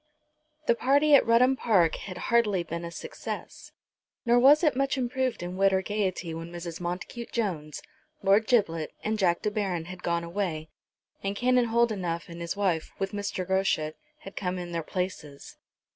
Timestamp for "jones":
7.31-7.83